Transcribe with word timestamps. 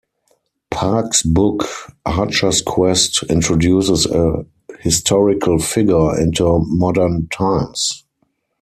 Park's 0.71 1.21
book, 1.21 1.65
"Archer's 2.07 2.59
Quest", 2.63 3.21
introduces 3.29 4.07
a 4.07 4.43
historical 4.79 5.59
figure 5.59 6.19
into 6.19 6.63
modern 6.65 7.27
times. 7.27 8.03